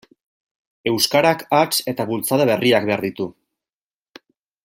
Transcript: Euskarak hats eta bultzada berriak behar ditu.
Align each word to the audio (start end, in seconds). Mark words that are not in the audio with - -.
Euskarak 0.91 1.43
hats 1.57 1.77
eta 1.93 2.07
bultzada 2.13 2.49
berriak 2.51 2.89
behar 2.91 3.05
ditu. 3.09 3.31